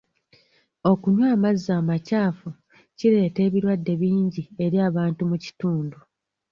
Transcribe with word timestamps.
Okunywa 0.91 1.25
amazzi 1.35 1.69
amakyafu 1.79 2.49
kireeta 2.97 3.39
ebirwadde 3.47 3.93
bingi 4.01 4.43
eri 4.65 4.77
abantu 4.89 5.21
mu 5.29 5.37
kitundu. 5.43 5.97